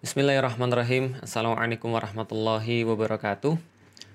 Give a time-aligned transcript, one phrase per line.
[0.00, 1.20] Bismillahirrahmanirrahim.
[1.20, 3.52] Assalamualaikum warahmatullahi wabarakatuh.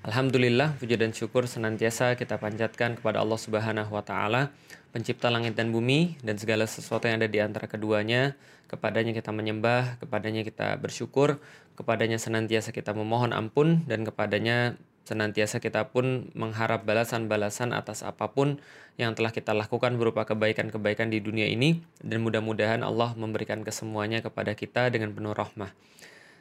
[0.01, 4.50] Alhamdulillah, puji dan syukur senantiasa kita panjatkan kepada Allah Subhanahu wa taala,
[4.90, 8.34] pencipta langit dan bumi dan segala sesuatu yang ada di antara keduanya.
[8.66, 11.38] Kepadanya kita menyembah, kepadanya kita bersyukur,
[11.78, 18.58] kepadanya senantiasa kita memohon ampun dan kepadanya senantiasa kita pun mengharap balasan-balasan atas apa pun
[18.98, 21.86] yang telah kita lakukan berupa kebaikan-kebaikan di dunia ini.
[22.02, 25.71] Dan mudah-mudahan Allah memberikan kesemuanya kepada kita dengan penuh rahmah.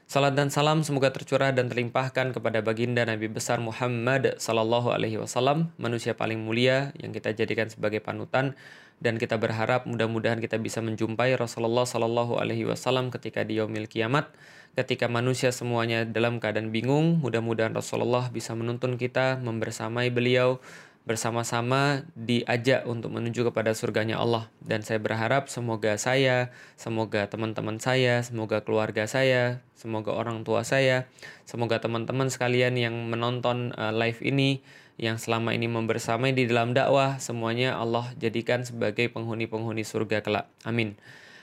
[0.05, 5.73] Salat dan salam semoga tercurah dan terlimpahkan kepada baginda Nabi besar Muhammad sallallahu alaihi wasallam,
[5.81, 8.53] manusia paling mulia yang kita jadikan sebagai panutan.
[9.01, 14.29] Dan kita berharap mudah-mudahan kita bisa menjumpai Rasulullah sallallahu alaihi wasallam ketika di yaumil kiamat,
[14.75, 20.59] ketika manusia semuanya dalam keadaan bingung, mudah-mudahan Rasulullah bisa menuntun kita membersamai beliau
[21.05, 26.49] bersama-sama diajak untuk menuju kepada surganya Allah dan saya berharap semoga saya,
[26.81, 31.05] semoga teman-teman saya, semoga keluarga saya, semoga orang tua saya,
[31.45, 34.65] semoga teman-teman sekalian yang menonton uh, live ini
[34.97, 40.49] yang selama ini membersamai di dalam dakwah semuanya Allah jadikan sebagai penghuni-penghuni surga kelak.
[40.65, 40.97] Amin.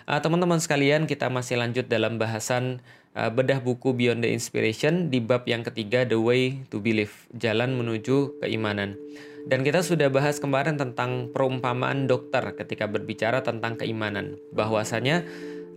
[0.09, 2.81] Uh, teman-teman sekalian, kita masih lanjut dalam bahasan
[3.13, 7.77] uh, bedah buku Beyond the Inspiration di bab yang ketiga The Way to Believe, jalan
[7.77, 8.97] menuju keimanan.
[9.41, 14.37] Dan kita sudah bahas kemarin tentang perumpamaan dokter ketika berbicara tentang keimanan.
[14.53, 15.25] Bahwasanya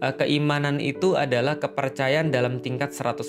[0.05, 3.25] eh, keimanan itu adalah kepercayaan dalam tingkat 100%.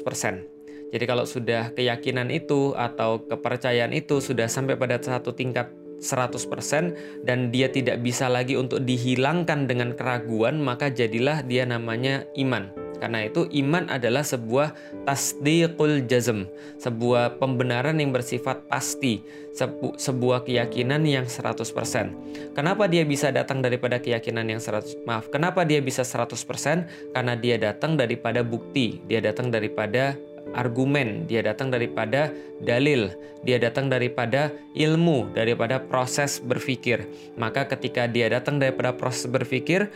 [0.91, 7.49] Jadi kalau sudah keyakinan itu atau kepercayaan itu sudah sampai pada satu tingkat 100% dan
[7.49, 12.85] dia tidak bisa lagi untuk dihilangkan dengan keraguan, maka jadilah dia namanya iman.
[12.95, 14.71] Karena itu iman adalah sebuah
[15.03, 16.47] tasdiqul jazm,
[16.79, 22.55] sebuah pembenaran yang bersifat pasti, sebu sebuah keyakinan yang 100%.
[22.55, 27.13] Kenapa dia bisa datang daripada keyakinan yang 100 maaf, kenapa dia bisa 100%?
[27.13, 30.15] Karena dia datang daripada bukti, dia datang daripada
[30.53, 32.29] argumen, dia datang daripada
[32.61, 33.09] dalil,
[33.41, 37.07] dia datang daripada ilmu, daripada proses berpikir.
[37.39, 39.89] Maka ketika dia datang daripada proses berpikir,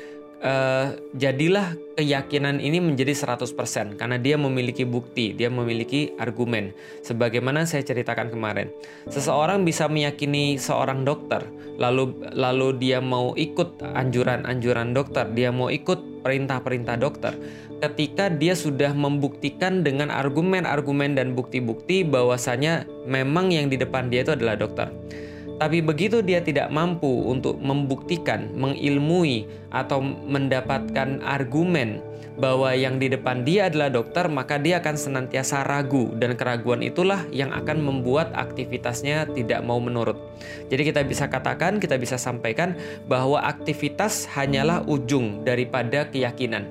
[0.43, 6.71] uh, jadilah keyakinan ini menjadi 100% karena dia memiliki bukti, dia memiliki argumen.
[7.03, 8.71] Sebagaimana saya ceritakan kemarin.
[9.11, 11.43] Seseorang bisa meyakini seorang dokter,
[11.75, 17.33] lalu lalu dia mau ikut anjuran-anjuran dokter, dia mau ikut perintah-perintah dokter.
[17.79, 24.35] Ketika dia sudah membuktikan dengan argumen-argumen dan bukti-bukti bahwasanya memang yang di depan dia itu
[24.35, 24.91] adalah dokter.
[25.59, 32.03] Tapi begitu dia tidak mampu untuk membuktikan, mengilmui, atau mendapatkan argumen
[32.39, 37.27] bahwa yang di depan dia adalah dokter, maka dia akan senantiasa ragu, dan keraguan itulah
[37.35, 40.15] yang akan membuat aktivitasnya tidak mau menurut.
[40.71, 42.79] Jadi, kita bisa katakan, kita bisa sampaikan
[43.11, 46.67] bahwa aktivitas hanyalah ujung daripada keyakinan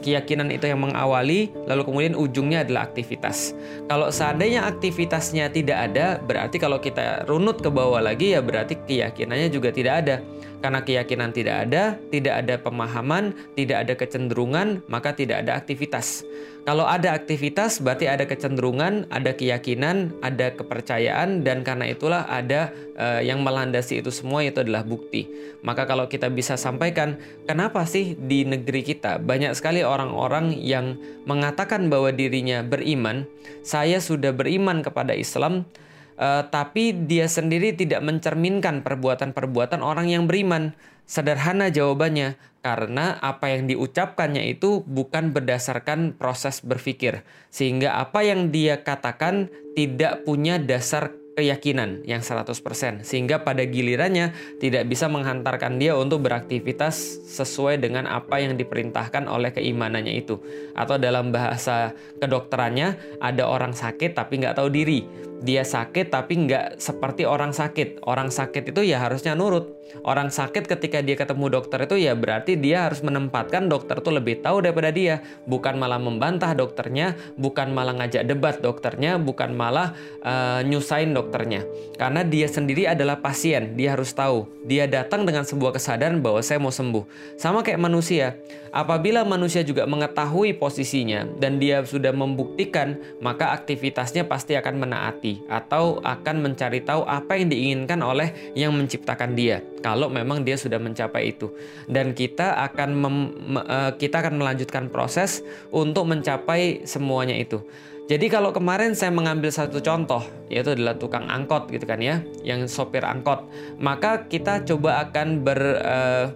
[0.00, 3.56] keyakinan itu yang mengawali, lalu kemudian ujungnya adalah aktivitas.
[3.86, 9.48] Kalau seandainya aktivitasnya tidak ada, berarti kalau kita runut ke bawah lagi ya berarti keyakinannya
[9.52, 10.16] juga tidak ada.
[10.64, 16.24] Karena keyakinan tidak ada, tidak ada pemahaman, tidak ada kecenderungan, maka tidak ada aktivitas.
[16.66, 23.22] Kalau ada aktivitas berarti ada kecenderungan, ada keyakinan, ada kepercayaan dan karena itulah ada uh,
[23.22, 25.30] yang melandasi itu semua itu adalah bukti.
[25.62, 31.86] Maka kalau kita bisa sampaikan, kenapa sih di negeri kita banyak sekali orang-orang yang mengatakan
[31.86, 33.30] bahwa dirinya beriman,
[33.62, 35.70] saya sudah beriman kepada Islam,
[36.16, 40.76] uh, tapi dia sendiri tidak mencerminkan perbuatan-perbuatan orang yang beriman.
[41.06, 42.34] Sederhana jawabannya,
[42.66, 49.46] karena apa yang diucapkannya itu bukan berdasarkan proses berpikir, sehingga apa yang dia katakan
[49.78, 56.96] tidak punya dasar keyakinan yang 100% sehingga pada gilirannya tidak bisa menghantarkan dia untuk beraktivitas
[57.28, 60.40] sesuai dengan apa yang diperintahkan oleh keimanannya itu.
[60.72, 65.04] Atau dalam bahasa kedokterannya ada orang sakit tapi nggak tahu diri
[65.44, 70.66] dia sakit tapi nggak seperti orang sakit orang sakit itu ya harusnya nurut orang sakit
[70.66, 74.90] ketika dia ketemu dokter itu ya berarti dia harus menempatkan dokter itu lebih tahu daripada
[74.90, 79.94] dia bukan malah membantah dokternya bukan malah ngajak debat dokternya bukan malah
[80.24, 81.66] uh, nyusahin dokter dokternya.
[81.98, 84.46] Karena dia sendiri adalah pasien, dia harus tahu.
[84.62, 87.02] Dia datang dengan sebuah kesadaran bahwa saya mau sembuh.
[87.34, 88.38] Sama kayak manusia,
[88.70, 95.98] apabila manusia juga mengetahui posisinya dan dia sudah membuktikan, maka aktivitasnya pasti akan menaati atau
[96.02, 99.62] akan mencari tahu apa yang diinginkan oleh yang menciptakan dia.
[99.82, 101.50] Kalau memang dia sudah mencapai itu.
[101.90, 103.16] Dan kita akan mem,
[103.58, 105.42] uh, kita akan melanjutkan proses
[105.74, 107.62] untuk mencapai semuanya itu.
[108.06, 112.62] Jadi kalau kemarin saya mengambil satu contoh, yaitu adalah tukang angkot gitu kan ya, yang
[112.70, 113.42] sopir angkot,
[113.82, 116.26] maka kita coba akan ber uh,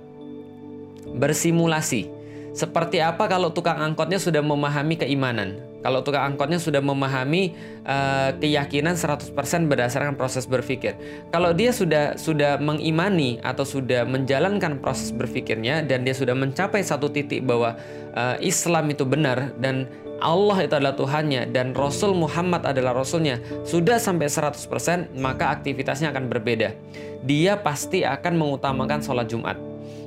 [1.15, 2.11] bersimulasi.
[2.51, 5.70] Seperti apa kalau tukang angkotnya sudah memahami keimanan?
[5.81, 7.57] Kalau tukang angkotnya sudah memahami
[7.89, 9.33] uh, keyakinan 100%
[9.67, 10.97] berdasarkan proses berpikir.
[11.33, 17.09] Kalau dia sudah sudah mengimani atau sudah menjalankan proses berpikirnya dan dia sudah mencapai satu
[17.09, 17.77] titik bahwa
[18.13, 19.89] uh, Islam itu benar dan
[20.21, 26.29] Allah itu adalah Tuhannya dan Rasul Muhammad adalah Rasulnya sudah sampai 100% maka aktivitasnya akan
[26.29, 26.77] berbeda.
[27.25, 29.57] Dia pasti akan mengutamakan sholat Jumat.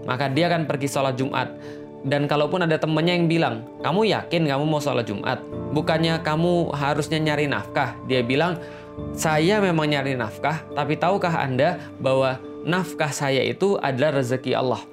[0.04, 1.50] Maka dia akan pergi sholat Jumat
[2.04, 5.40] dan kalaupun ada temennya yang bilang, kamu yakin kamu mau sholat Jumat?
[5.72, 7.96] Bukannya kamu harusnya nyari nafkah?
[8.12, 8.60] Dia bilang,
[9.16, 14.84] saya memang nyari nafkah, tapi tahukah Anda bahwa nafkah saya itu adalah rezeki Allah?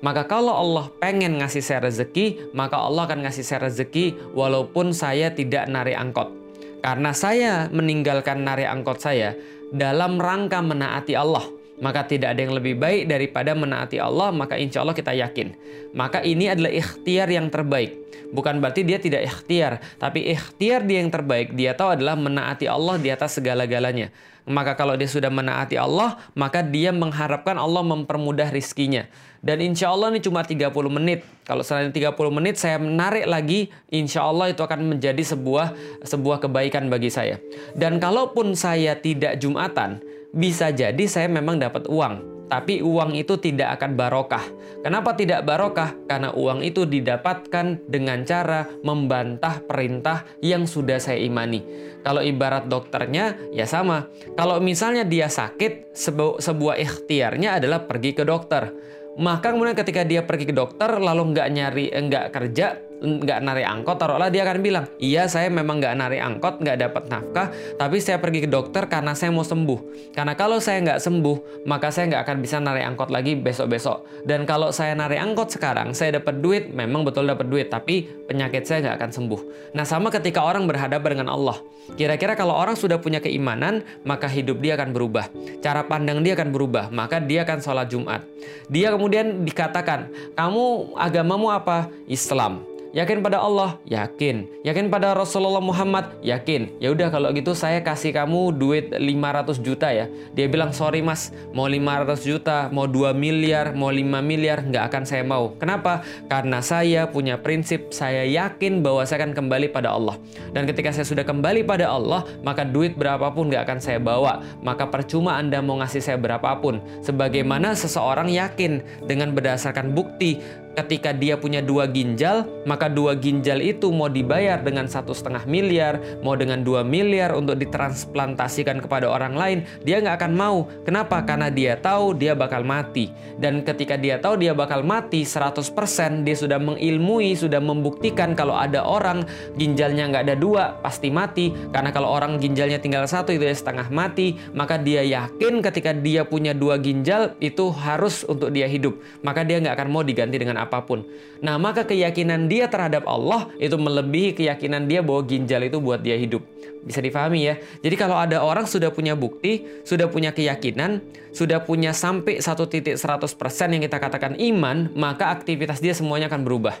[0.00, 5.28] Maka kalau Allah pengen ngasih saya rezeki, maka Allah akan ngasih saya rezeki walaupun saya
[5.34, 6.32] tidak nari angkot.
[6.80, 9.36] Karena saya meninggalkan nari angkot saya
[9.68, 11.44] dalam rangka menaati Allah
[11.80, 15.56] maka tidak ada yang lebih baik daripada menaati Allah, maka insya Allah kita yakin.
[15.96, 17.96] Maka ini adalah ikhtiar yang terbaik.
[18.30, 21.56] Bukan berarti dia tidak ikhtiar, tapi ikhtiar dia yang terbaik.
[21.56, 24.14] Dia tahu adalah menaati Allah di atas segala-galanya.
[24.46, 29.04] Maka kalau dia sudah menaati Allah, maka dia mengharapkan Allah mempermudah rizkinya.
[29.40, 31.24] Dan insya Allah ini cuma 30 menit.
[31.48, 35.72] Kalau selain 30 menit saya menarik lagi, insya Allah itu akan menjadi sebuah
[36.04, 37.40] sebuah kebaikan bagi saya.
[37.72, 43.78] Dan kalaupun saya tidak Jumatan, bisa jadi saya memang dapat uang, tapi uang itu tidak
[43.78, 44.42] akan barokah.
[44.82, 45.94] Kenapa tidak barokah?
[46.10, 51.62] Karena uang itu didapatkan dengan cara membantah perintah yang sudah saya imani.
[52.02, 54.10] Kalau ibarat dokternya, ya sama.
[54.34, 58.72] Kalau misalnya dia sakit, sebu sebuah ikhtiarnya adalah pergi ke dokter.
[59.20, 63.96] Maka kemudian ketika dia pergi ke dokter, lalu nggak nyari, nggak kerja, nggak narik angkot,
[63.96, 67.48] taruhlah dia akan bilang, iya saya memang nggak narik angkot, nggak dapat nafkah,
[67.80, 70.12] tapi saya pergi ke dokter karena saya mau sembuh.
[70.12, 74.28] Karena kalau saya nggak sembuh, maka saya nggak akan bisa narik angkot lagi besok-besok.
[74.28, 78.68] Dan kalau saya narik angkot sekarang, saya dapat duit, memang betul dapat duit, tapi penyakit
[78.68, 79.40] saya nggak akan sembuh.
[79.72, 81.56] Nah sama ketika orang berhadapan dengan Allah.
[81.90, 85.26] Kira-kira kalau orang sudah punya keimanan, maka hidup dia akan berubah.
[85.58, 88.22] Cara pandang dia akan berubah, maka dia akan sholat Jumat.
[88.70, 90.06] Dia kemudian dikatakan,
[90.38, 91.90] kamu agamamu apa?
[92.06, 92.69] Islam.
[92.90, 93.78] Yakin pada Allah?
[93.86, 94.66] Yakin.
[94.66, 96.10] Yakin pada Rasulullah Muhammad?
[96.26, 96.74] Yakin.
[96.82, 100.10] Ya udah kalau gitu saya kasih kamu duit 500 juta ya.
[100.34, 105.02] Dia bilang, "Sorry Mas, mau 500 juta, mau 2 miliar, mau 5 miliar, nggak akan
[105.06, 106.02] saya mau." Kenapa?
[106.26, 110.18] Karena saya punya prinsip, saya yakin bahwa saya akan kembali pada Allah.
[110.50, 114.42] Dan ketika saya sudah kembali pada Allah, maka duit berapapun nggak akan saya bawa.
[114.66, 116.82] Maka percuma Anda mau ngasih saya berapapun.
[117.06, 120.42] Sebagaimana seseorang yakin dengan berdasarkan bukti
[120.78, 125.98] ketika dia punya dua ginjal, maka dua ginjal itu mau dibayar dengan satu setengah miliar,
[126.22, 130.68] mau dengan dua miliar untuk ditransplantasikan kepada orang lain, dia nggak akan mau.
[130.86, 131.22] Kenapa?
[131.26, 133.10] Karena dia tahu dia bakal mati.
[133.40, 138.84] Dan ketika dia tahu dia bakal mati 100%, dia sudah mengilmui, sudah membuktikan kalau ada
[138.84, 139.26] orang
[139.58, 141.50] ginjalnya nggak ada dua, pasti mati.
[141.74, 146.22] Karena kalau orang ginjalnya tinggal satu itu ya setengah mati, maka dia yakin ketika dia
[146.22, 149.00] punya dua ginjal itu harus untuk dia hidup.
[149.26, 151.08] Maka dia nggak akan mau diganti dengan apa pun.
[151.40, 156.20] Nah, maka keyakinan dia terhadap Allah itu melebihi keyakinan dia bahwa ginjal itu buat dia
[156.20, 156.44] hidup.
[156.84, 157.54] Bisa difahami ya.
[157.80, 161.00] Jadi kalau ada orang sudah punya bukti, sudah punya keyakinan,
[161.32, 163.32] sudah punya sampai satu titik 100%
[163.72, 166.76] yang kita katakan iman, maka aktivitas dia semuanya akan berubah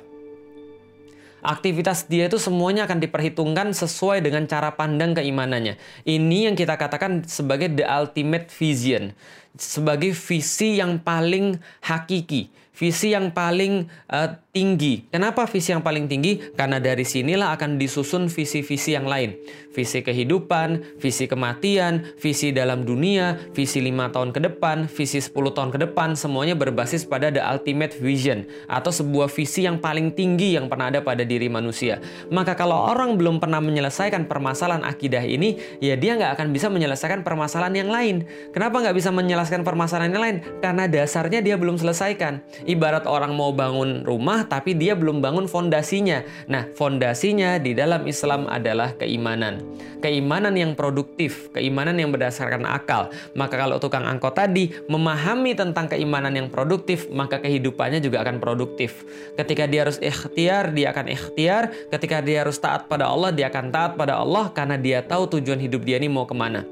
[1.40, 5.80] aktivitas dia itu semuanya akan diperhitungkan sesuai dengan cara pandang keimanannya.
[6.04, 9.16] Ini yang kita katakan sebagai the ultimate vision,
[9.56, 15.04] sebagai visi yang paling hakiki, visi yang paling uh, tinggi.
[15.12, 16.40] Kenapa visi yang paling tinggi?
[16.56, 19.36] Karena dari sinilah akan disusun visi-visi yang lain.
[19.70, 25.70] Visi kehidupan, visi kematian, visi dalam dunia, visi lima tahun ke depan, visi 10 tahun
[25.70, 30.66] ke depan, semuanya berbasis pada the ultimate vision atau sebuah visi yang paling tinggi yang
[30.66, 32.02] pernah ada pada diri manusia.
[32.34, 37.22] Maka kalau orang belum pernah menyelesaikan permasalahan akidah ini, ya dia nggak akan bisa menyelesaikan
[37.22, 38.26] permasalahan yang lain.
[38.50, 40.36] Kenapa nggak bisa menyelesaikan permasalahan yang lain?
[40.58, 42.42] Karena dasarnya dia belum selesaikan.
[42.70, 46.22] Ibarat orang mau bangun rumah, tapi dia belum bangun fondasinya.
[46.46, 49.58] Nah, fondasinya di dalam Islam adalah keimanan.
[49.98, 53.10] Keimanan yang produktif, keimanan yang berdasarkan akal.
[53.34, 59.02] Maka kalau tukang angkot tadi memahami tentang keimanan yang produktif, maka kehidupannya juga akan produktif.
[59.34, 61.74] Ketika dia harus ikhtiar, dia akan ikhtiar.
[61.90, 65.58] Ketika dia harus taat pada Allah, dia akan taat pada Allah karena dia tahu tujuan
[65.58, 66.62] hidup dia ini mau ke mana.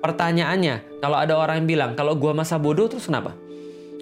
[0.00, 3.36] Pertanyaannya, kalau ada orang yang bilang, kalau gua masa bodoh terus kenapa?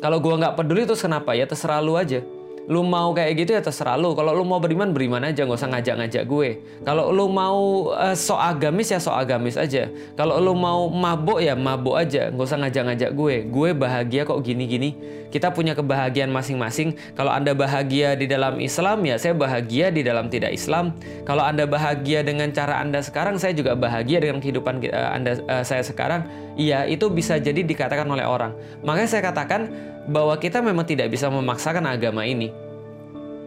[0.00, 1.36] Kalau gua nggak peduli terus kenapa?
[1.36, 2.24] Ya terserah lu aja.
[2.70, 4.14] lu mau kayak gitu ya terserah lu.
[4.14, 6.48] Kalau lu mau beriman beriman aja nggak usah ngajak-ngajak gue.
[6.86, 9.90] Kalau lu mau uh, so agamis ya so agamis aja.
[10.14, 13.34] Kalau lu mau mabuk ya mabuk aja nggak usah ngajak-ngajak gue.
[13.50, 14.94] Gue bahagia kok gini-gini.
[15.34, 16.94] Kita punya kebahagiaan masing-masing.
[17.18, 20.94] Kalau anda bahagia di dalam Islam ya saya bahagia di dalam tidak Islam.
[21.26, 25.66] Kalau anda bahagia dengan cara anda sekarang saya juga bahagia dengan kehidupan uh, anda uh,
[25.66, 26.22] saya sekarang
[26.60, 28.52] iya itu bisa jadi dikatakan oleh orang
[28.84, 29.72] makanya saya katakan
[30.10, 32.50] bahwa kita memang tidak bisa memaksakan agama ini.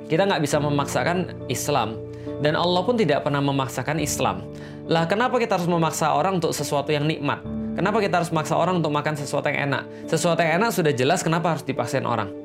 [0.08, 2.00] Kita nggak bisa memaksakan Islam.
[2.40, 4.48] Dan Allah pun tidak pernah memaksakan Islam.
[4.88, 7.40] Lah kenapa kita harus memaksa orang untuk sesuatu yang nikmat?
[7.74, 9.84] Kenapa kita harus memaksa orang untuk makan sesuatu yang enak?
[10.06, 12.43] Sesuatu yang enak sudah jelas kenapa harus dipaksain orang?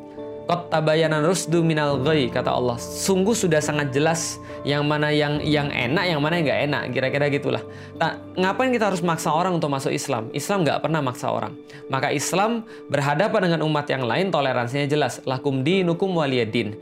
[0.49, 2.81] Kot tabayanan rusdu minal ghoi kata Allah.
[2.81, 6.83] Sungguh sudah sangat jelas yang mana yang yang enak, yang mana yang nggak enak.
[6.97, 7.63] Kira-kira gitulah.
[8.01, 10.33] Nah, ngapain kita harus maksa orang untuk masuk Islam?
[10.33, 11.53] Islam nggak pernah maksa orang.
[11.93, 15.21] Maka Islam berhadapan dengan umat yang lain toleransinya jelas.
[15.29, 16.81] Lakum dinukum waliyadin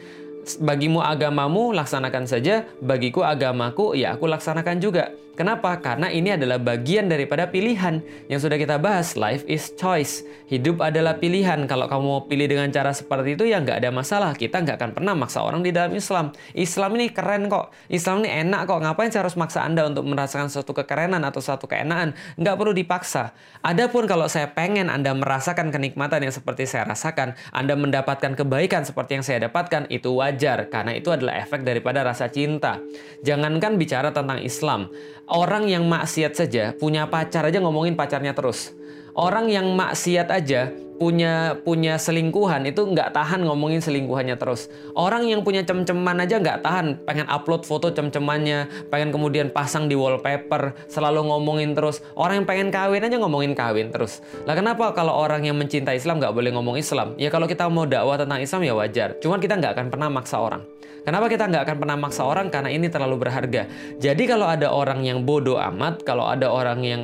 [0.63, 5.11] bagimu agamamu laksanakan saja, bagiku agamaku ya aku laksanakan juga.
[5.37, 5.77] Kenapa?
[5.85, 8.01] Karena ini adalah bagian daripada pilihan
[8.33, 9.21] yang sudah kita bahas.
[9.21, 10.25] Life is choice.
[10.49, 11.69] Hidup adalah pilihan.
[11.69, 14.33] Kalau kamu mau pilih dengan cara seperti itu ya nggak ada masalah.
[14.33, 16.33] Kita nggak akan pernah maksa orang di dalam Islam.
[16.57, 17.69] Islam ini keren kok.
[17.93, 18.81] Islam ini enak kok.
[18.81, 22.17] Ngapain saya harus maksa Anda untuk merasakan suatu kekerenan atau suatu keenaan?
[22.41, 23.37] Nggak perlu dipaksa.
[23.61, 29.21] Adapun kalau saya pengen Anda merasakan kenikmatan yang seperti saya rasakan, Anda mendapatkan kebaikan seperti
[29.21, 30.73] yang saya dapatkan, itu wajar.
[30.73, 32.81] Karena itu adalah efek daripada rasa cinta.
[33.21, 34.89] Jangankan bicara tentang Islam
[35.27, 38.71] Orang yang maksiat saja punya pacar aja ngomongin pacarnya terus.
[39.17, 40.69] Orang yang maksiat aja
[41.01, 44.69] punya punya selingkuhan itu nggak tahan ngomongin selingkuhannya terus.
[44.93, 49.97] Orang yang punya cem-ceman aja nggak tahan pengen upload foto cem-cemannya, pengen kemudian pasang di
[49.97, 52.05] wallpaper, selalu ngomongin terus.
[52.13, 54.21] Orang yang pengen kawin aja ngomongin kawin terus.
[54.45, 57.17] Lah kenapa kalau orang yang mencintai Islam nggak boleh ngomong Islam?
[57.17, 59.17] Ya kalau kita mau dakwah tentang Islam ya wajar.
[59.25, 60.61] Cuman kita nggak akan pernah maksa orang.
[61.09, 62.53] Kenapa kita nggak akan pernah maksa orang?
[62.53, 63.65] Karena ini terlalu berharga.
[63.97, 67.03] Jadi kalau ada orang yang bodoh amat, kalau ada orang yang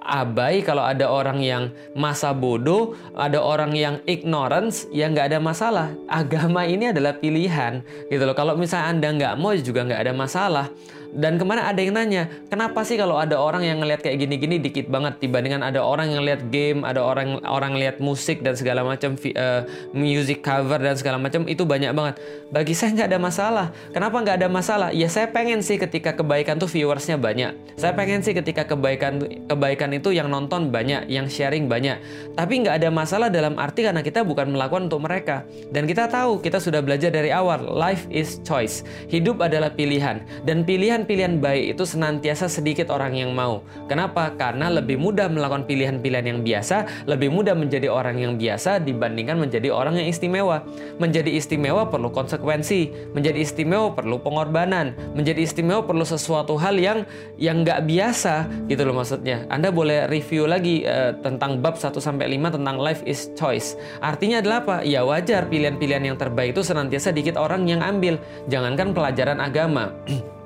[0.00, 5.92] abai, kalau ada orang yang masa bodoh, ada orang yang ignorance, ya nggak ada masalah.
[6.08, 8.34] Agama ini adalah pilihan, gitu loh.
[8.34, 10.66] Kalau misalnya anda nggak mau juga nggak ada masalah.
[11.10, 14.62] Dan ke mana ada yang nanya, kenapa sih kalau ada orang yang ngelihat kayak gini-gini
[14.62, 18.86] dikit banget dibandingkan ada orang yang lihat game, ada orang orang lihat musik dan segala
[18.86, 22.14] macam uh, music cover dan segala macam itu banyak banget.
[22.54, 23.66] Bagi saya nggak ada masalah.
[23.90, 24.88] Kenapa nggak ada masalah?
[24.94, 27.58] Ya saya pengen sih ketika kebaikan tuh viewersnya banyak.
[27.74, 29.18] Saya pengen sih ketika kebaikan
[29.50, 31.98] kebaikan itu yang nonton banyak, yang sharing banyak.
[32.36, 35.48] Tapi nggak ada masalah dalam arti karena kita bukan melakukan untuk mereka.
[35.70, 38.82] Dan kita tahu kita sudah belajar dari awal, life is choice.
[39.08, 43.62] Hidup adalah pilihan dan pilihan pilihan-pilihan baik itu senantiasa sedikit orang yang mau.
[43.86, 44.34] Kenapa?
[44.34, 49.70] Karena lebih mudah melakukan pilihan-pilihan yang biasa, lebih mudah menjadi orang yang biasa dibandingkan menjadi
[49.70, 50.66] orang yang istimewa.
[50.98, 57.04] Menjadi istimewa perlu konsekuensi, menjadi istimewa perlu pengorbanan, menjadi istimewa perlu sesuatu hal yang
[57.38, 59.46] yang nggak biasa gitu loh maksudnya.
[59.46, 63.80] Anda boleh review lagi uh, tentang bab 1 sampai 5 tentang life is choice.
[64.04, 64.76] Artinya adalah apa?
[64.84, 68.20] Ya wajar pilihan-pilihan yang terbaik itu senantiasa dikit orang yang ambil.
[68.52, 69.96] Jangankan pelajaran agama.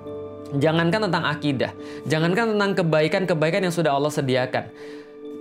[0.55, 1.75] Jangankan tentang akidah,
[2.07, 4.71] jangankan tentang kebaikan-kebaikan yang sudah Allah sediakan.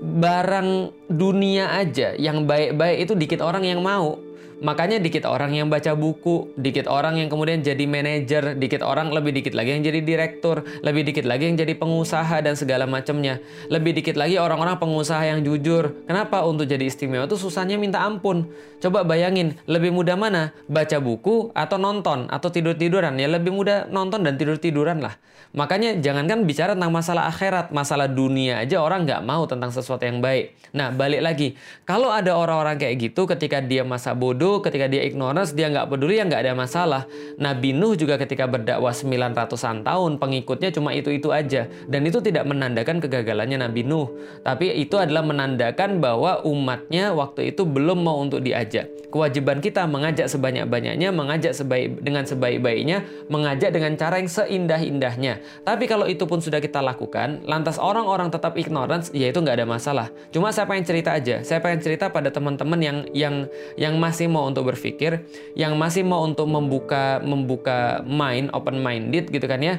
[0.02, 4.18] Barang dunia aja yang baik-baik itu dikit orang yang mau.
[4.62, 9.33] Makanya dikit orang yang baca buku, dikit orang yang kemudian jadi manajer, dikit orang lebih
[9.33, 13.41] dikit lagi yang jadi direktur, lebih dikit lagi yang jadi pengusaha dan segala macamnya.
[13.72, 16.05] Lebih dikit lagi orang-orang pengusaha yang jujur.
[16.05, 18.51] Kenapa untuk jadi istimewa itu susahnya minta ampun.
[18.83, 20.51] Coba bayangin, lebih mudah mana?
[20.67, 23.15] Baca buku atau nonton atau tidur-tiduran?
[23.15, 25.15] Ya lebih mudah nonton dan tidur-tiduran lah.
[25.55, 30.17] Makanya jangankan bicara tentang masalah akhirat, masalah dunia aja orang nggak mau tentang sesuatu yang
[30.17, 30.57] baik.
[30.75, 31.48] Nah balik lagi,
[31.88, 36.18] kalau ada orang-orang kayak gitu ketika dia masa bodoh, ketika dia ignorance, dia nggak peduli,
[36.20, 37.06] ya nggak ada masalah.
[37.38, 41.70] Nabi Nuh juga ketika berdakwah 900-an tahun, pengikutnya cuma itu-itu aja.
[41.86, 44.10] Dan itu tidak menandakan kegagalannya Nabi Nuh.
[44.42, 48.90] Tapi itu adalah menandakan bahwa umatnya waktu itu belum mau untuk diajak.
[49.14, 55.38] Kewajiban kita mengajak sebanyak-banyaknya, mengajak sebaik dengan sebaik-baiknya, mengajak dengan cara yang seindah-indahnya.
[55.62, 59.68] Tapi kalau itu pun sudah kita lakukan, lantas orang-orang tetap ignorance, ya itu nggak ada
[59.70, 60.10] masalah.
[60.34, 61.46] Cuma saya pengen cerita aja.
[61.46, 63.36] Saya pengen cerita pada teman-teman yang yang
[63.78, 65.22] yang masih mau untuk berpikir,
[65.54, 69.78] yang masih mau untuk membuka membuka mind, open minded gitu kan ya,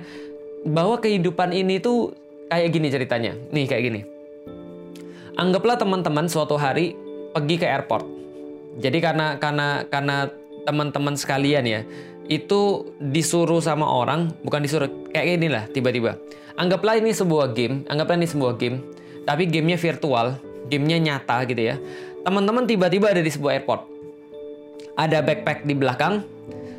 [0.63, 2.15] bahwa kehidupan ini tuh
[2.47, 3.33] kayak gini ceritanya.
[3.51, 4.01] Nih kayak gini.
[5.35, 6.95] Anggaplah teman-teman suatu hari
[7.35, 8.07] pergi ke airport.
[8.79, 10.31] Jadi karena karena karena
[10.63, 11.81] teman-teman sekalian ya,
[12.31, 16.17] itu disuruh sama orang, bukan disuruh kayak gini lah tiba-tiba.
[16.55, 18.79] Anggaplah ini sebuah game, anggaplah ini sebuah game,
[19.27, 20.39] tapi gamenya virtual,
[20.71, 21.77] gamenya nyata gitu ya.
[22.25, 23.94] Teman-teman tiba-tiba ada di sebuah airport
[24.95, 26.23] ada backpack di belakang,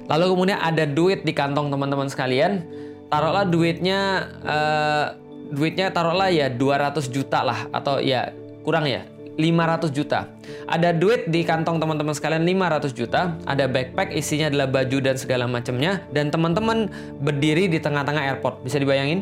[0.05, 2.61] Lalu kemudian ada duit di kantong teman-teman sekalian.
[3.09, 5.05] Taruhlah duitnya uh,
[5.53, 8.33] duitnya taruhlah ya 200 juta lah atau ya
[8.65, 9.05] kurang ya
[9.37, 10.29] 500 juta.
[10.65, 15.45] Ada duit di kantong teman-teman sekalian 500 juta, ada backpack isinya adalah baju dan segala
[15.45, 16.89] macamnya dan teman-teman
[17.21, 18.65] berdiri di tengah-tengah airport.
[18.65, 19.21] Bisa dibayangin?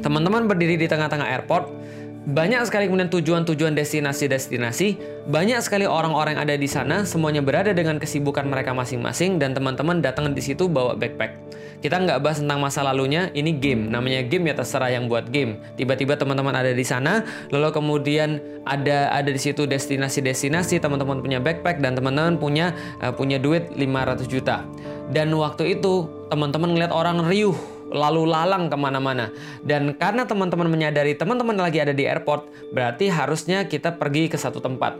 [0.00, 1.66] Teman-teman berdiri di tengah-tengah airport,
[2.26, 4.98] banyak sekali kemudian tujuan-tujuan destinasi-destinasi,
[5.30, 10.02] banyak sekali orang-orang yang ada di sana, semuanya berada dengan kesibukan mereka masing-masing dan teman-teman
[10.02, 11.38] datang di situ bawa backpack.
[11.78, 13.86] Kita nggak bahas tentang masa lalunya, ini game.
[13.86, 15.62] Namanya game ya terserah yang buat game.
[15.78, 17.22] Tiba-tiba teman-teman ada di sana,
[17.54, 23.38] lalu kemudian ada ada di situ destinasi-destinasi, teman-teman punya backpack dan teman-teman punya uh, punya
[23.38, 24.66] duit 500 juta.
[25.08, 29.32] Dan waktu itu teman-teman ngeliat orang riuh lalu lalang ke mana-mana.
[29.64, 34.60] Dan karena teman-teman menyadari teman-teman lagi ada di airport, berarti harusnya kita pergi ke satu
[34.60, 34.96] tempat.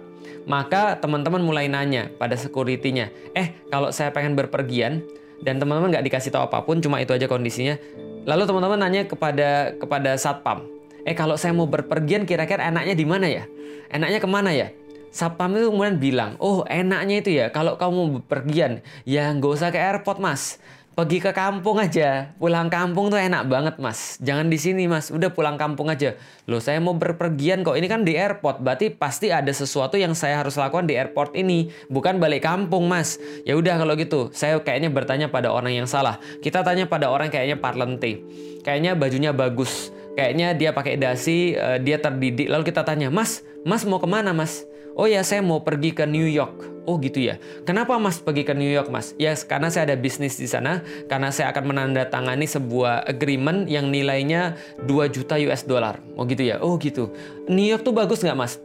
[0.49, 5.05] Maka teman-teman mulai nanya pada security-nya, eh kalau saya pengen berpergian,
[5.45, 7.77] dan teman-teman nggak dikasih tahu apa pun, cuma itu aja kondisinya.
[8.25, 10.65] Lalu teman-teman nanya kepada kepada satpam,
[11.05, 13.45] eh kalau saya mau berpergian kira-kira enaknya di mana ya?
[13.93, 14.73] Enaknya ke mana ya?
[15.09, 19.69] Satpam itu kemudian bilang, oh enaknya itu ya kalau kamu mau berpergian, ya nggak usah
[19.73, 20.61] ke airport mas
[20.99, 22.35] pergi ke kampung aja.
[22.43, 24.19] Pulang kampung tuh enak banget, Mas.
[24.19, 25.15] Jangan di sini, Mas.
[25.15, 26.19] Udah pulang kampung aja.
[26.51, 27.79] Loh, saya mau berpergian kok.
[27.79, 28.59] Ini kan di airport.
[28.59, 33.23] Berarti pasti ada sesuatu yang saya harus lakukan di airport ini, bukan balik kampung, Mas.
[33.47, 34.35] Ya udah kalau gitu.
[34.35, 36.19] Saya kayaknya bertanya pada orang yang salah.
[36.43, 38.27] Kita tanya pada orang kayaknya parlente.
[38.67, 39.95] Kayaknya bajunya bagus.
[40.19, 42.51] Kayaknya dia pakai dasi, uh, dia terdidik.
[42.51, 44.67] Lalu kita tanya, "Mas, Mas mau ke mana, Mas?"
[44.99, 46.83] Oh ya, saya mau pergi ke New York.
[46.83, 47.39] Oh gitu ya.
[47.63, 49.15] Kenapa Mas pergi ke New York Mas?
[49.15, 50.83] Ya karena saya ada bisnis di sana.
[51.07, 54.59] Karena saya akan menandatangani sebuah agreement yang nilainya
[54.91, 56.03] 2 juta US dollar.
[56.19, 56.59] Oh gitu ya.
[56.59, 57.15] Oh gitu.
[57.47, 58.59] New York tuh bagus nggak Mas?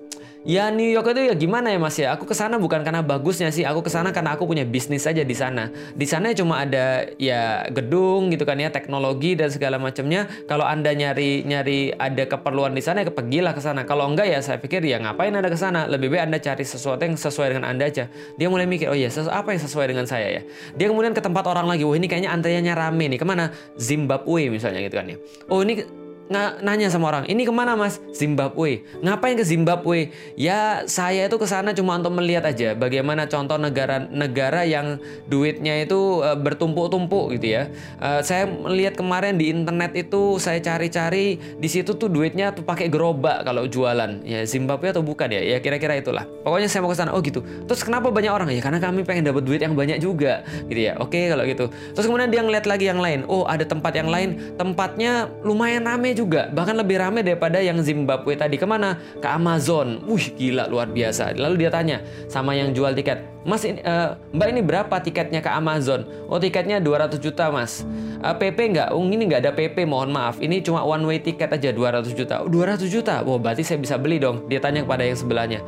[0.44, 2.12] Ya New York itu ya gimana ya Mas ya?
[2.12, 3.63] Aku ke sana bukan karena bagusnya sih.
[3.63, 5.72] Aku ke sana karena aku punya bisnis aja di sana.
[5.96, 10.27] Di sana cuma ada ya gedung gitu kan ya, teknologi dan segala macamnya.
[10.44, 13.88] Kalau Anda nyari nyari ada keperluan di sana ya pergilah ke sana.
[13.88, 15.88] Kalau enggak ya saya pikir ya ngapain Anda ke sana?
[15.88, 18.12] Lebih baik Anda cari sesuatu yang sesuai dengan Anda aja.
[18.36, 20.42] Dia mulai mikir, "Oh ya, apa yang sesuai dengan saya ya?"
[20.75, 21.88] Dia kemudian ke tempat orang lagi.
[21.88, 23.20] "Wah, ini kayaknya antriannya rame nih.
[23.20, 23.48] Ke mana?
[23.80, 25.18] Zimbabwe misalnya gitu kan ya.
[25.48, 28.00] Oh, ini nanya sama orang, ini ke mana mas?
[28.15, 28.88] Zimbabwe.
[29.04, 30.15] Ngapain ke Zimbabwe?
[30.39, 36.24] Ya saya itu ke sana cuma untuk melihat aja bagaimana contoh negara-negara yang duitnya itu
[36.24, 37.69] uh, bertumpuk-tumpuk gitu ya.
[38.00, 42.88] Uh, saya melihat kemarin di internet itu saya cari-cari di situ tuh duitnya tuh pakai
[42.88, 44.24] gerobak kalau jualan.
[44.24, 45.41] Ya Zimbabwe atau bukan ya?
[45.43, 46.24] Ya kira-kira itulah.
[46.48, 47.12] Pokoknya saya mau ke sana.
[47.12, 47.43] Oh gitu.
[47.67, 48.48] Terus kenapa banyak orang?
[48.50, 50.95] Ya karena kami pengen dapat duit yang banyak juga gitu ya.
[51.04, 51.67] Oke kalau gitu.
[51.93, 53.28] Terus kemudian dia ngeliat lagi yang lain.
[53.28, 54.56] Oh ada tempat yang lain.
[54.56, 58.56] Tempatnya lumayan rame juga, bahkan lebih rame daripada yang Zimbabwe tadi.
[58.56, 58.97] Ke mana?
[59.19, 60.02] Ke Amazon.
[60.08, 61.34] Wih, gila luar biasa.
[61.36, 65.52] Lalu dia tanya sama yang jual tiket, Mas, ini, uh, Mbak ini berapa tiketnya ke
[65.52, 66.08] Amazon?
[66.32, 67.84] Oh, tiketnya 200 juta, Mas.
[68.23, 68.88] Uh, eh, PP nggak?
[68.95, 70.39] Oh, ini nggak ada PP, mohon maaf.
[70.39, 72.39] Ini cuma one way tiket aja 200 juta.
[72.39, 73.19] Oh, 200 juta?
[73.19, 74.47] Wah, berarti saya bisa beli dong.
[74.47, 75.60] Dia tanya kepada yang sebelahnya.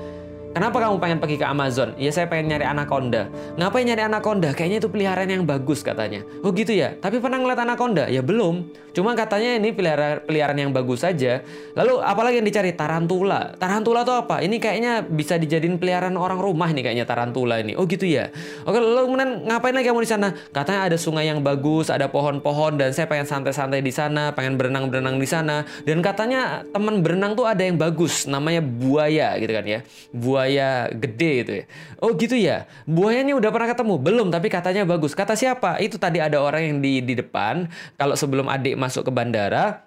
[0.55, 1.91] Kenapa kamu pengen pergi ke Amazon?
[1.99, 3.27] Ya saya pengen nyari anaconda.
[3.59, 4.55] Ngapain nyari anaconda?
[4.55, 6.23] Kayaknya itu peliharaan yang bagus katanya.
[6.47, 6.95] Oh gitu ya.
[6.95, 8.07] Tapi pernah ngeliat anaconda?
[8.07, 8.63] Ya belum.
[8.95, 11.43] Cuma katanya ini pelihara, peliharaan yang bagus saja.
[11.75, 12.71] Lalu apalagi yang dicari?
[12.71, 13.51] Tarantula.
[13.59, 14.39] Tarantula itu apa?
[14.39, 17.75] Ini kayaknya bisa dijadiin peliharaan orang rumah nih kayaknya tarantula ini.
[17.75, 18.31] Oh gitu ya.
[18.63, 20.31] Oke lalu kemudian ngapain lagi kamu di sana?
[20.55, 25.19] Katanya ada sungai yang bagus, ada pohon-pohon dan saya pengen santai-santai di sana, pengen berenang-berenang
[25.19, 25.67] di sana.
[25.83, 29.83] Dan katanya teman berenang tuh ada yang bagus, namanya buaya gitu kan ya.
[30.15, 31.65] Buaya buaya gede itu ya.
[31.97, 32.69] Oh gitu ya.
[32.85, 33.97] Buayanya udah pernah ketemu?
[33.97, 35.17] Belum, tapi katanya bagus.
[35.17, 35.81] Kata siapa?
[35.81, 37.65] Itu tadi ada orang yang di di depan
[37.97, 39.81] kalau sebelum adik masuk ke bandara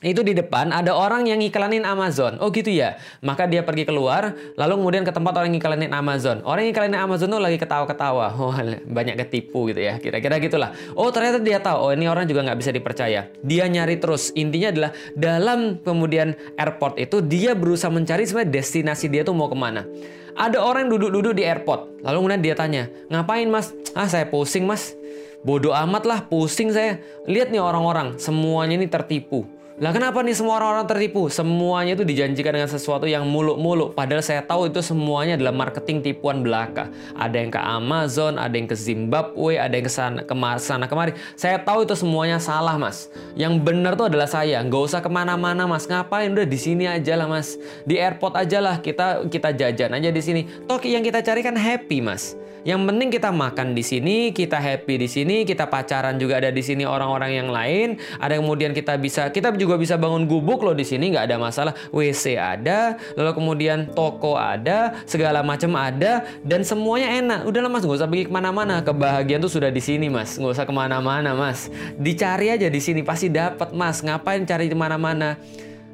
[0.00, 2.40] itu di depan ada orang yang iklanin Amazon.
[2.40, 2.96] Oh gitu ya.
[3.20, 6.40] Maka dia pergi keluar, lalu kemudian ke tempat orang yang iklanin Amazon.
[6.40, 8.32] Orang yang iklanin Amazon tuh lagi ketawa-ketawa.
[8.40, 8.56] Oh
[8.88, 10.00] banyak ketipu gitu ya.
[10.00, 10.72] Kira-kira gitulah.
[10.96, 11.76] Oh ternyata dia tahu.
[11.76, 13.28] Oh ini orang juga nggak bisa dipercaya.
[13.44, 14.32] Dia nyari terus.
[14.32, 19.56] Intinya adalah dalam kemudian airport itu dia berusaha mencari sebenarnya destinasi dia tuh mau ke
[19.60, 19.84] mana.
[20.32, 22.00] Ada orang duduk-duduk di airport.
[22.00, 23.76] Lalu kemudian dia tanya, ngapain mas?
[23.92, 24.96] Ah saya pusing mas.
[25.44, 26.96] Bodoh amat lah, pusing saya.
[27.28, 31.32] Lihat nih orang-orang, semuanya ini tertipu lah kenapa nih semua orang-orang tertipu?
[31.32, 33.96] Semuanya itu dijanjikan dengan sesuatu yang muluk-muluk.
[33.96, 36.92] Padahal saya tahu itu semuanya adalah marketing tipuan belaka.
[37.16, 41.16] Ada yang ke Amazon, ada yang ke Zimbabwe, ada yang ke sana, ke sana kemari.
[41.32, 43.08] Saya tahu itu semuanya salah mas.
[43.32, 44.60] Yang benar tuh adalah saya.
[44.60, 45.88] Nggak usah ke mana-mana mas.
[45.88, 46.28] Ngapain?
[46.28, 47.56] Udah di sini aja lah mas.
[47.88, 50.44] Di airport aja lah kita kita jajan aja di sini.
[50.68, 52.36] Toh yang kita cari kan happy mas.
[52.60, 56.60] Yang penting kita makan di sini, kita happy di sini, kita pacaran juga ada di
[56.60, 57.96] sini orang-orang yang lain.
[58.20, 61.38] Ada kemudian kita bisa, kita juga juga bisa bangun gubuk loh di sini nggak ada
[61.38, 61.72] masalah.
[61.94, 67.40] WC ada, lalu kemudian toko ada, segala macam ada dan semuanya enak.
[67.46, 68.82] Udahlah mas, nggak usah pergi ke mana-mana.
[68.82, 71.70] Kebahagiaan tuh sudah di sini mas, nggak usah ke mana-mana mas.
[71.94, 74.02] Dicari aja di sini pasti dapat mas.
[74.02, 75.38] Ngapain cari di mana-mana?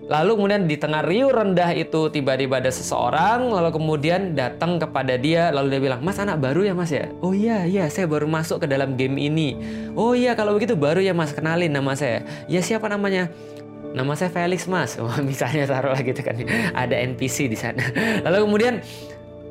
[0.06, 5.50] Lalu kemudian di tengah riuh rendah itu tiba-tiba ada seseorang lalu kemudian datang kepada dia
[5.50, 8.62] lalu dia bilang, "Mas anak baru ya Mas ya?" "Oh iya, iya, saya baru masuk
[8.62, 9.58] ke dalam game ini."
[9.98, 13.34] "Oh iya, kalau begitu baru ya Mas, kenalin nama saya." "Ya siapa namanya?"
[13.96, 15.00] Nama saya Felix Mas.
[15.00, 16.36] Oh, misalnya taruh lagi gitu kan.
[16.76, 17.80] Ada NPC di sana.
[18.28, 18.74] Lalu kemudian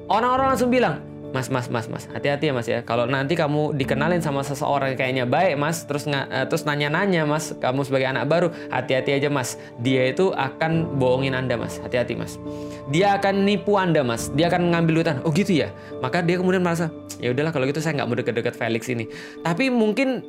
[0.05, 1.01] orang-orang langsung bilang,
[1.35, 2.79] Mas, mas, mas, mas, hati-hati ya mas ya.
[2.79, 7.51] Kalau nanti kamu dikenalin sama seseorang kayaknya baik mas, terus nggak, uh, terus nanya-nanya mas,
[7.59, 9.59] kamu sebagai anak baru, hati-hati aja mas.
[9.83, 12.39] Dia itu akan bohongin anda mas, hati-hati mas.
[12.87, 15.19] Dia akan nipu anda mas, dia akan ngambil duitan.
[15.27, 15.75] Oh gitu ya.
[15.99, 16.87] Maka dia kemudian merasa,
[17.19, 19.03] ya udahlah kalau gitu saya nggak mau deket-deket Felix ini.
[19.43, 20.23] Tapi mungkin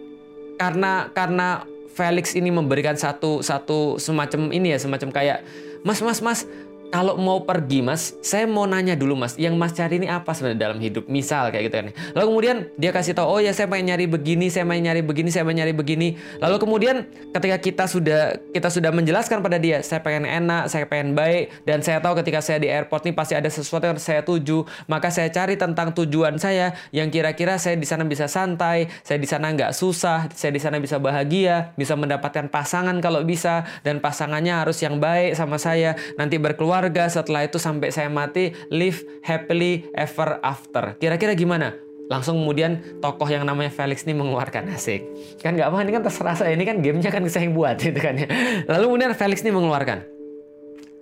[0.58, 1.62] karena karena
[1.96, 5.40] Felix ini memberikan satu satu semacam ini ya semacam kayak
[5.80, 6.44] mas mas mas
[6.90, 10.60] kalau mau pergi mas, saya mau nanya dulu mas, yang mas cari ini apa sebenarnya
[10.70, 11.04] dalam hidup?
[11.10, 11.86] Misal kayak gitu kan.
[12.14, 15.28] Lalu kemudian dia kasih tahu, oh ya saya pengen nyari begini, saya pengen nyari begini,
[15.32, 16.08] saya pengen nyari begini.
[16.38, 16.96] Lalu kemudian
[17.34, 18.20] ketika kita sudah
[18.54, 22.40] kita sudah menjelaskan pada dia, saya pengen enak, saya pengen baik, dan saya tahu ketika
[22.44, 26.38] saya di airport ini pasti ada sesuatu yang saya tuju, maka saya cari tentang tujuan
[26.38, 30.60] saya yang kira-kira saya di sana bisa santai, saya di sana nggak susah, saya di
[30.60, 35.96] sana bisa bahagia, bisa mendapatkan pasangan kalau bisa, dan pasangannya harus yang baik sama saya,
[36.20, 40.92] nanti berkeluar keluarga setelah itu sampai saya mati live happily ever after.
[41.00, 41.72] Kira-kira gimana?
[42.12, 45.08] Langsung kemudian tokoh yang namanya Felix ini mengeluarkan asik.
[45.40, 48.20] Kan nggak apa ini kan terserah ini kan gamenya kan saya yang buat gitu kan
[48.20, 48.28] ya.
[48.68, 50.04] Lalu kemudian Felix ini mengeluarkan.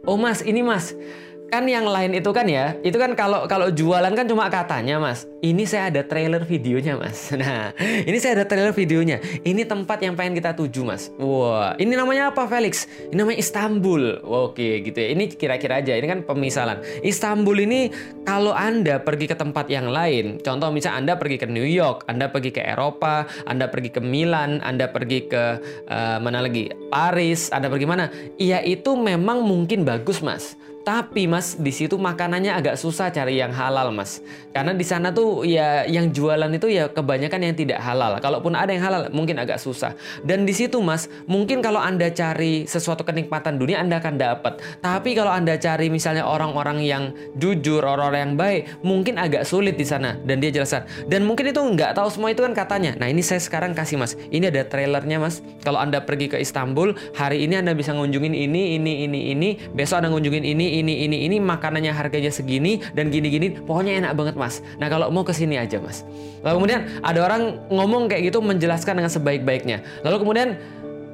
[0.07, 0.95] Oh mas, ini mas,
[1.49, 5.29] kan yang lain itu kan ya itu kan kalau kalau jualan kan cuma katanya mas.
[5.45, 7.31] Ini saya ada trailer videonya mas.
[7.45, 9.21] Nah ini saya ada trailer videonya.
[9.45, 11.13] Ini tempat yang pengen kita tuju mas.
[11.21, 12.89] Wah ini namanya apa Felix?
[13.13, 14.25] Ini namanya Istanbul.
[14.25, 15.13] Oke gitu ya.
[15.13, 16.81] Ini kira-kira aja ini kan pemisalan.
[17.05, 17.93] Istanbul ini
[18.25, 22.33] kalau anda pergi ke tempat yang lain contoh misalnya anda pergi ke New York anda
[22.33, 25.45] pergi ke Eropa anda pergi ke Milan anda pergi ke
[25.89, 26.73] uh, mana lagi?
[26.89, 28.09] Paris anda pergi mana?
[28.41, 33.51] Iya itu memang mungkin bagus mas tapi mas di situ makanannya agak susah cari yang
[33.51, 34.21] halal mas,
[34.53, 38.21] karena di sana tuh ya yang jualan itu ya kebanyakan yang tidak halal.
[38.21, 39.97] Kalaupun ada yang halal mungkin agak susah.
[40.21, 44.61] Dan di situ mas mungkin kalau anda cari sesuatu kenikmatan dunia anda akan dapat.
[44.85, 49.87] Tapi kalau anda cari misalnya orang-orang yang jujur, orang-orang yang baik, mungkin agak sulit di
[49.89, 50.21] sana.
[50.21, 50.85] Dan dia jelaskan.
[51.09, 52.93] Dan mungkin itu nggak tahu semua itu kan katanya.
[53.01, 54.15] Nah ini saya sekarang kasih mas.
[54.29, 55.41] Ini ada trailernya mas.
[55.65, 59.49] Kalau anda pergi ke Istanbul hari ini anda bisa ngunjungin ini, ini, ini, ini.
[59.73, 64.35] Besok anda ngunjungin ini, ini ini ini makanannya harganya segini dan gini-gini pokoknya enak banget
[64.35, 64.65] mas.
[64.81, 66.03] Nah kalau mau ke sini aja mas.
[66.43, 69.87] Lalu kemudian ada orang ngomong kayak gitu menjelaskan dengan sebaik-baiknya.
[70.03, 70.49] Lalu kemudian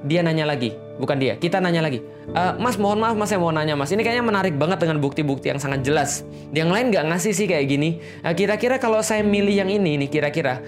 [0.00, 2.00] dia nanya lagi bukan dia kita nanya lagi.
[2.32, 3.92] E, mas mohon maaf mas saya mau nanya mas.
[3.92, 6.24] Ini kayaknya menarik banget dengan bukti-bukti yang sangat jelas.
[6.56, 8.00] Yang lain nggak ngasih sih kayak gini.
[8.24, 10.64] Nah, kira-kira kalau saya milih yang ini nih kira-kira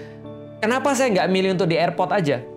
[0.61, 2.52] kenapa saya nggak milih untuk di airport aja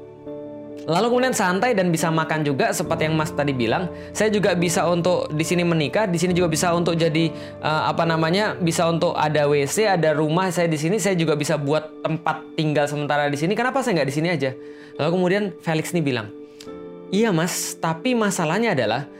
[0.86, 3.90] Lalu kemudian santai dan bisa makan juga seperti yang Mas tadi bilang.
[4.14, 8.06] Saya juga bisa untuk di sini menikah, di sini juga bisa untuk jadi uh, apa
[8.06, 8.54] namanya?
[8.54, 12.86] bisa untuk ada WC, ada rumah saya di sini, saya juga bisa buat tempat tinggal
[12.86, 13.58] sementara di sini.
[13.58, 14.54] Kenapa saya nggak di sini aja?
[15.02, 16.30] Lalu kemudian Felix nih bilang,
[17.10, 19.10] "Iya, Mas, tapi masalahnya adalah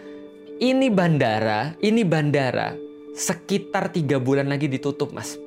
[0.63, 2.79] ini bandara, ini bandara
[3.11, 5.46] sekitar tiga bulan lagi ditutup, Mas."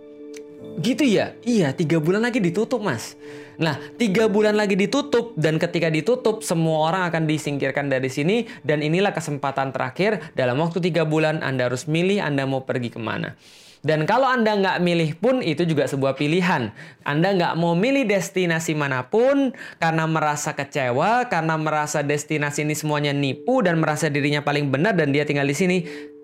[0.79, 1.35] Gitu ya?
[1.43, 3.19] Iya, tiga bulan lagi ditutup, Mas.
[3.59, 8.79] Nah, tiga bulan lagi ditutup dan ketika ditutup semua orang akan disingkirkan dari sini dan
[8.79, 13.35] inilah kesempatan terakhir dalam waktu tiga bulan Anda harus milih Anda mau pergi ke mana.
[13.79, 16.71] Dan kalau Anda nggak milih pun itu juga sebuah pilihan.
[17.07, 23.15] Anda nggak mau milih destinasi mana pun karena merasa kecewa, karena merasa destinasi ini semuanya
[23.15, 25.77] nipu dan merasa dirinya paling benar dan dia tinggal di sini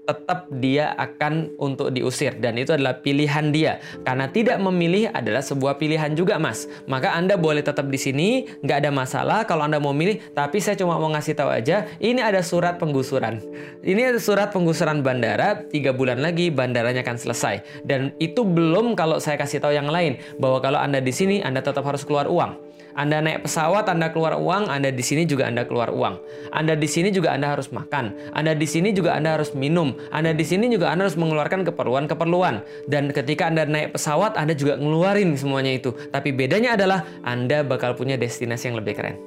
[0.05, 2.37] tetap dia akan untuk diusir.
[2.37, 3.81] Dan itu adalah pilihan dia.
[4.05, 6.69] Karena tidak memilih adalah sebuah pilihan juga mas.
[6.85, 10.21] Maka anda boleh tetap di sini nggak ada masalah kalau anda mau milih.
[10.31, 13.41] Tapi saya cuma mau ngasih tahu aja ini ada surat penggusuran.
[13.81, 17.83] Ini ada surat penggusuran bandara tiga bulan lagi bandaranya akan selesai.
[17.83, 21.65] Dan itu belum kalau saya kasih tahu yang lain bahwa kalau anda di sini anda
[21.65, 22.65] tetap harus keluar uang.
[22.95, 26.15] Anda naik pesawat, Anda keluar uang, Anda di sini juga Anda keluar uang.
[26.55, 28.31] Anda di sini juga Anda harus makan.
[28.31, 29.94] Anda di sini juga Anda harus minum.
[30.12, 32.88] Anda di sini juga Anda harus mengeluarkan keperluan-keperluan.
[32.89, 35.95] Dan ketika Anda naik pesawat, Anda juga ngeluarin semuanya itu.
[36.12, 39.17] Tapi bedanya adalah Anda bakal punya destinasi yang lebih keren.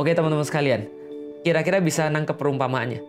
[0.00, 0.88] Oke teman-teman sekalian,
[1.44, 3.04] kira-kira bisa nangkep perumpamaannya.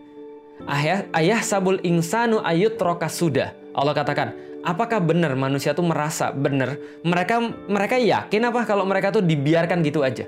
[0.68, 3.56] Ayah, ayah sabul insanu ayut roka sudah.
[3.74, 6.78] Allah katakan, apakah benar manusia tuh merasa benar?
[7.02, 10.28] Mereka mereka yakin apa kalau mereka tuh dibiarkan gitu aja?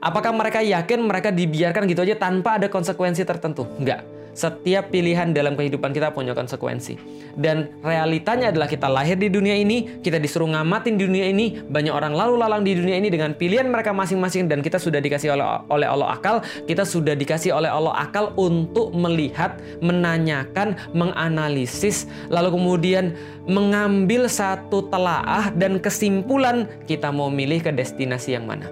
[0.00, 3.68] Apakah mereka yakin mereka dibiarkan gitu aja tanpa ada konsekuensi tertentu?
[3.76, 4.19] Enggak.
[4.30, 6.96] Setiap pilihan dalam kehidupan kita punya konsekuensi.
[7.34, 12.14] Dan realitanya adalah kita lahir di dunia ini, kita disuruh ngamatin dunia ini, banyak orang
[12.14, 15.86] lalu lalang di dunia ini dengan pilihan mereka masing-masing dan kita sudah dikasih oleh oleh
[15.86, 23.14] Allah akal, kita sudah dikasih oleh Allah akal untuk melihat, menanyakan, menganalisis, lalu kemudian
[23.46, 28.70] mengambil satu telaah dan kesimpulan kita mau milih ke destinasi yang mana.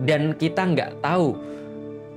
[0.00, 1.36] Dan kita nggak tahu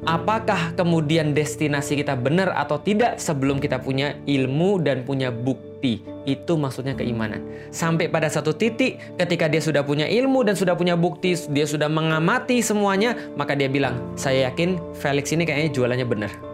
[0.04, 6.04] apakah kemudian destinasi kita benar atau tidak sebelum kita punya ilmu dan punya bukti.
[6.24, 7.44] Itu maksudnya keimanan.
[7.68, 11.92] Sampai pada satu titik ketika dia sudah punya ilmu dan sudah punya bukti, dia sudah
[11.92, 16.53] mengamati semuanya, maka dia bilang, "Saya yakin Felix ini kayaknya jualannya benar."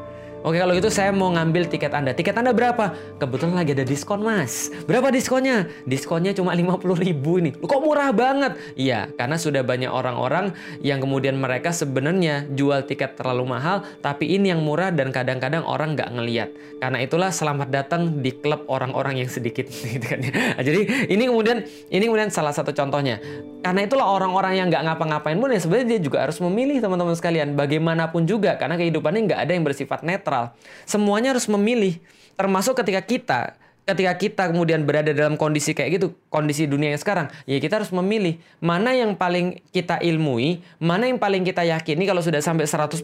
[0.50, 2.10] Oke kalau gitu saya mau ngambil tiket Anda.
[2.10, 2.98] Tiket Anda berapa?
[3.22, 4.74] Kebetulan lagi ada diskon mas.
[4.90, 5.70] Berapa diskonnya?
[5.86, 7.54] Diskonnya cuma 50 ribu ini.
[7.54, 8.58] Kok murah banget?
[8.74, 13.86] Iya karena sudah banyak orang-orang yang kemudian mereka sebenarnya jual tiket terlalu mahal.
[14.02, 16.50] Tapi ini yang murah dan kadang-kadang orang nggak ngeliat.
[16.82, 19.70] Karena itulah selamat datang di klub orang-orang yang sedikit.
[19.86, 20.34] Gitu kan ya.
[20.66, 21.62] Jadi ini kemudian
[21.94, 23.22] ini kemudian salah satu contohnya.
[23.62, 27.54] Karena itulah orang-orang yang nggak ngapa-ngapain pun ya sebenarnya dia juga harus memilih teman-teman sekalian.
[27.54, 30.56] Bagaimanapun juga karena kehidupannya nggak ada yang bersifat netral netral.
[30.88, 32.00] Semuanya harus memilih.
[32.40, 33.42] Termasuk ketika kita
[33.90, 37.90] ketika kita kemudian berada dalam kondisi kayak gitu, kondisi dunia yang sekarang, ya kita harus
[37.90, 43.02] memilih mana yang paling kita ilmui, mana yang paling kita yakini kalau sudah sampai 100%,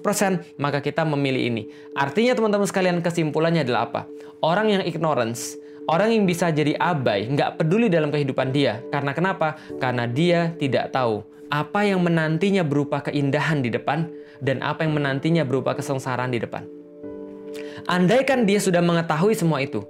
[0.61, 1.63] maka kita memilih ini.
[1.97, 4.01] Artinya teman-teman sekalian kesimpulannya adalah apa?
[4.45, 5.57] Orang yang ignorance,
[5.89, 8.77] orang yang bisa jadi abai, nggak peduli dalam kehidupan dia.
[8.93, 9.57] Karena kenapa?
[9.81, 14.05] Karena dia tidak tahu apa yang menantinya berupa keindahan di depan
[14.37, 16.84] dan apa yang menantinya berupa kesengsaraan di depan.
[17.85, 19.85] Andaikan dia sudah mengetahui semua itu,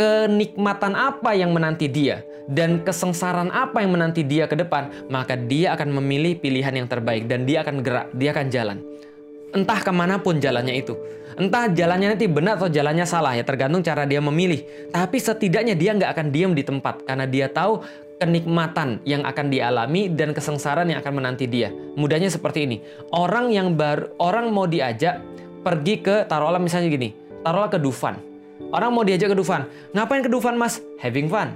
[0.00, 5.76] kenikmatan apa yang menanti dia dan kesengsaraan apa yang menanti dia ke depan, maka dia
[5.76, 8.78] akan memilih pilihan yang terbaik dan dia akan gerak, dia akan jalan.
[9.52, 10.96] Entah ke mana pun jalannya itu.
[11.36, 14.64] Entah jalannya nanti benar atau jalannya salah ya tergantung cara dia memilih.
[14.88, 17.84] Tapi setidaknya dia nggak akan diam di tempat karena dia tahu
[18.18, 21.68] kenikmatan yang akan dialami dan kesengsaraan yang akan menanti dia.
[21.70, 22.76] Mudahnya seperti ini.
[23.12, 25.33] Orang yang baru orang mau diajak
[25.64, 28.20] pergi ke taruhlah misalnya gini, taruhlah ke Dufan.
[28.70, 29.66] Orang mau diajak ke Dufan.
[29.96, 30.78] Ngapain ke Dufan, Mas?
[31.00, 31.48] Having fun.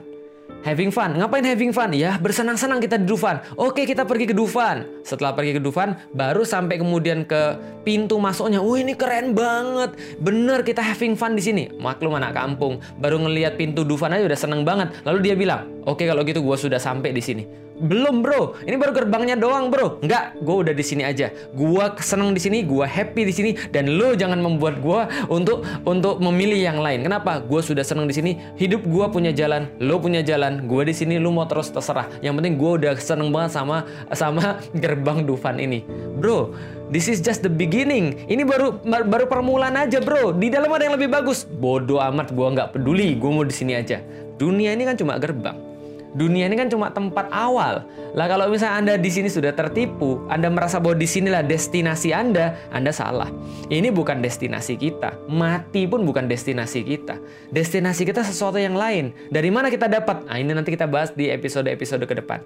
[0.67, 1.15] Having fun.
[1.15, 1.95] Ngapain having fun?
[1.95, 3.39] Ya, bersenang-senang kita di Dufan.
[3.55, 4.83] Oke, kita pergi ke Dufan.
[5.07, 7.55] Setelah pergi ke Dufan, baru sampai kemudian ke
[7.87, 8.59] pintu masuknya.
[8.59, 9.95] Wah, ini keren banget.
[10.19, 11.71] Bener kita having fun di sini.
[11.79, 14.91] Maklum anak kampung, baru ngelihat pintu Dufan aja udah seneng banget.
[15.07, 18.91] Lalu dia bilang, "Oke, kalau gitu gue sudah sampai di sini." Belum bro, ini baru
[18.91, 20.03] gerbangnya doang bro.
[20.03, 21.31] Enggak, gue udah di sini aja.
[21.55, 26.19] Gue seneng di sini, gue happy di sini, dan lo jangan membuat gue untuk untuk
[26.19, 27.07] memilih yang lain.
[27.07, 27.39] Kenapa?
[27.39, 28.35] Gue sudah seneng di sini.
[28.59, 30.67] Hidup gue punya jalan, lo punya jalan.
[30.67, 32.11] Gue di sini, lo mau terus terserah.
[32.19, 35.87] Yang penting gue udah seneng banget sama sama gerbang Dufan ini,
[36.19, 36.51] bro.
[36.89, 38.17] This is just the beginning.
[38.27, 40.35] Ini baru baru permulaan aja, bro.
[40.35, 41.45] Di dalam ada yang lebih bagus.
[41.47, 43.15] Bodoh amat, gue nggak peduli.
[43.15, 44.01] Gue mau di sini aja.
[44.41, 45.68] Dunia ini kan cuma gerbang.
[46.17, 47.85] Dunia ini kan cuma tempat awal.
[48.17, 52.57] Lah kalau misalnya Anda di sini sudah tertipu, Anda merasa bahwa di sinilah destinasi Anda,
[52.73, 53.29] Anda salah.
[53.69, 55.29] Ini bukan destinasi kita.
[55.29, 57.21] Mati pun bukan destinasi kita.
[57.53, 59.13] Destinasi kita sesuatu yang lain.
[59.29, 60.25] Dari mana kita dapat?
[60.25, 62.41] Nah, ini nanti kita bahas di episode-episode ke depan.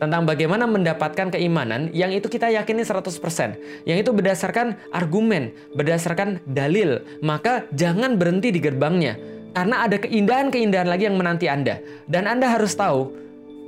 [0.00, 3.84] Tentang bagaimana mendapatkan keimanan yang itu kita yakini 100%.
[3.84, 7.04] Yang itu berdasarkan argumen, berdasarkan dalil.
[7.20, 11.82] Maka jangan berhenti di gerbangnya karena ada keindahan-keindahan lagi yang menanti Anda.
[12.06, 13.10] Dan Anda harus tahu,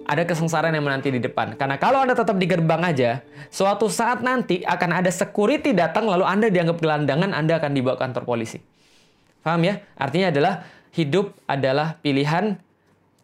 [0.07, 1.55] ada kesengsaraan yang menanti di depan.
[1.55, 6.27] Karena kalau Anda tetap di gerbang aja, suatu saat nanti akan ada security datang lalu
[6.27, 8.59] Anda dianggap gelandangan, Anda akan dibawa kantor polisi.
[9.43, 9.83] Paham ya?
[9.99, 10.55] Artinya adalah
[10.95, 12.59] hidup adalah pilihan,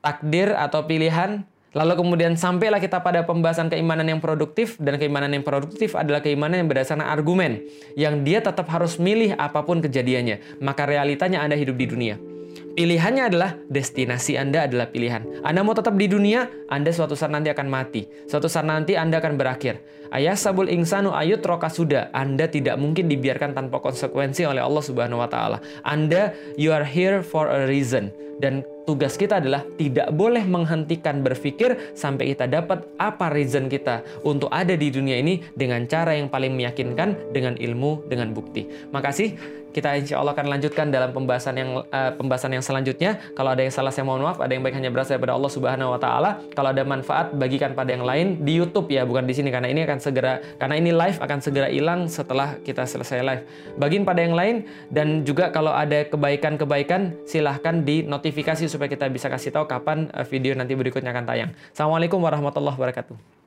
[0.02, 5.46] takdir atau pilihan, lalu kemudian sampailah kita pada pembahasan keimanan yang produktif, dan keimanan yang
[5.46, 7.62] produktif adalah keimanan yang berdasarkan argumen,
[7.94, 10.62] yang dia tetap harus milih apa pun kejadiannya.
[10.62, 12.37] Maka realitanya Anda hidup di dunia.
[12.78, 15.42] Pilihannya adalah destinasi Anda adalah pilihan.
[15.42, 18.06] Anda mau tetap di dunia, Anda suatu saat nanti akan mati.
[18.30, 19.82] Suatu saat nanti Anda akan berakhir.
[20.14, 22.06] Ayah sabul insanu ayut roka sudah.
[22.14, 25.58] Anda tidak mungkin dibiarkan tanpa konsekuensi oleh Allah Subhanahu wa taala.
[25.82, 31.92] Anda you are here for a reason dan tugas kita adalah tidak boleh menghentikan berpikir
[31.98, 36.54] sampai kita dapat apa reason kita untuk ada di dunia ini dengan cara yang paling
[36.54, 38.64] meyakinkan dengan ilmu dengan bukti.
[38.94, 39.34] Makasih
[39.78, 43.22] kita insya Allah akan lanjutkan dalam pembahasan yang uh, pembahasan yang selanjutnya.
[43.38, 45.94] Kalau ada yang salah saya mohon maaf, ada yang baik hanya berasal daripada Allah Subhanahu
[45.94, 46.42] wa taala.
[46.50, 49.86] Kalau ada manfaat bagikan pada yang lain di YouTube ya, bukan di sini karena ini
[49.86, 53.42] akan segera karena ini live akan segera hilang setelah kita selesai live.
[53.78, 59.30] Bagiin pada yang lain dan juga kalau ada kebaikan-kebaikan silahkan di notifikasi supaya kita bisa
[59.30, 61.50] kasih tahu kapan eh, video nanti berikutnya akan tayang.
[61.70, 63.37] Assalamualaikum warahmatullahi wabarakatuh.